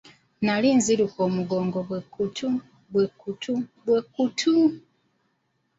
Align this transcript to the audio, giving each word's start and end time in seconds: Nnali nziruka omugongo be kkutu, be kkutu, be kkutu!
Nnali 0.39 0.69
nziruka 0.79 1.19
omugongo 1.27 1.77
be 1.89 1.97
kkutu, 2.05 2.49
be 2.91 3.03
kkutu, 3.11 3.53
be 3.85 3.95
kkutu! 4.05 4.53